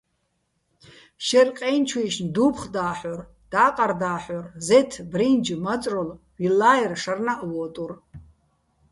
შეჲრ 1.25 1.49
ყე́ნჩუჲშნ 1.57 2.27
დუ́ფხო̆ 2.35 2.71
და́ჰ̦ორ, 2.73 3.19
და́ყარ 3.51 3.91
დაჰ̦ორ, 4.01 4.45
ზეთ, 4.67 4.91
ბრინჯ, 5.11 5.45
მაწროლ, 5.65 6.09
ვილლა́ერ, 6.37 6.91
შარნაჸ 7.03 7.41
ვო́ტურ. 7.49 7.91